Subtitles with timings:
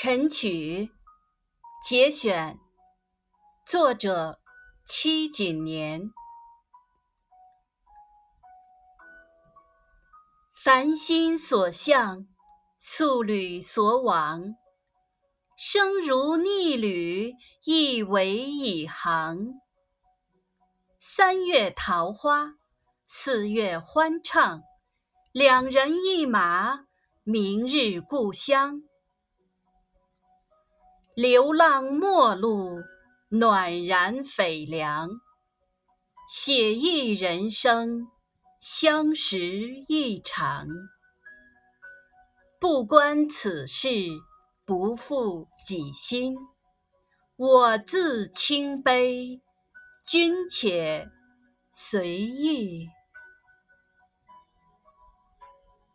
[0.00, 0.92] 晨曲
[1.82, 2.56] 节选，
[3.66, 4.38] 作者
[4.86, 6.12] 戚景年。
[10.54, 12.28] 凡心所向，
[12.78, 14.54] 素履所往，
[15.56, 17.34] 生如逆旅，
[17.64, 19.36] 亦为以航。
[21.00, 22.54] 三月桃花，
[23.08, 24.62] 四月欢唱，
[25.32, 26.84] 两人一马，
[27.24, 28.84] 明日故乡。
[31.18, 32.80] 流浪陌路，
[33.30, 35.08] 暖然斐凉。
[36.30, 38.06] 写意人生，
[38.60, 39.40] 相识
[39.88, 40.68] 一场。
[42.60, 43.88] 不关此事，
[44.64, 46.36] 不负己心。
[47.34, 49.42] 我自清悲，
[50.06, 51.10] 君且
[51.72, 52.86] 随意。